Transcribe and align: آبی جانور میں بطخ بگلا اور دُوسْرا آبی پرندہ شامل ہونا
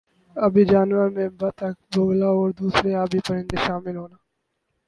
آبی 0.35 0.63
جانور 0.71 1.07
میں 1.15 1.27
بطخ 1.39 1.73
بگلا 1.91 2.29
اور 2.37 2.49
دُوسْرا 2.57 2.91
آبی 3.03 3.19
پرندہ 3.27 3.57
شامل 3.65 3.95
ہونا 3.97 4.17